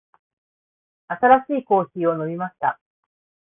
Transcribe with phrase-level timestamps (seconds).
[1.11, 2.79] 美味しいコーヒーを飲みました。